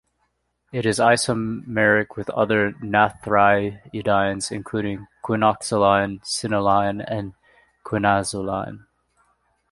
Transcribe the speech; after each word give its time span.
It 0.71 0.87
is 0.87 0.97
isomeric 0.97 2.15
with 2.15 2.27
other 2.31 2.71
naphthyridines 2.71 4.51
including 4.51 5.05
quinoxaline, 5.23 6.21
cinnoline 6.23 7.05
and 7.07 7.35
quinazoline. 7.85 8.85